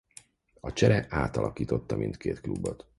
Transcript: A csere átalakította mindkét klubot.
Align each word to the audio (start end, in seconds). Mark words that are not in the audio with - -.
A 0.59 0.73
csere 0.73 1.05
átalakította 1.09 1.95
mindkét 1.95 2.41
klubot. 2.41 2.87